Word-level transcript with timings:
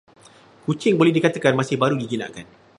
Kucing 0.65 0.95
boleh 0.99 1.11
dikatakan 1.17 1.53
masih 1.59 1.75
baru 1.83 1.93
dijinakkan. 2.01 2.45